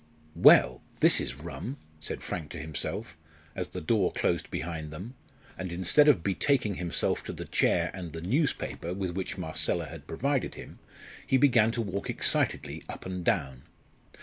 "Well, 0.33 0.81
this 0.99 1.21
is 1.21 1.35
rum!" 1.35 1.77
said 1.99 2.23
Frank 2.23 2.49
to 2.53 2.57
himself, 2.57 3.15
as 3.55 3.67
the 3.67 3.81
door 3.81 4.11
closed 4.11 4.49
behind 4.49 4.89
them, 4.89 5.13
and 5.59 5.71
instead 5.71 6.07
of 6.07 6.23
betaking 6.23 6.73
himself 6.77 7.23
to 7.25 7.31
the 7.31 7.45
chair 7.45 7.91
and 7.93 8.09
the 8.09 8.19
newspaper 8.21 8.95
with 8.95 9.11
which 9.11 9.37
Marcella 9.37 9.85
had 9.85 10.07
provided 10.07 10.55
him, 10.55 10.79
he 11.27 11.37
began 11.37 11.69
to 11.73 11.83
walk 11.83 12.09
excitedly 12.09 12.81
up 12.89 13.05
and 13.05 13.23
down. 13.23 13.61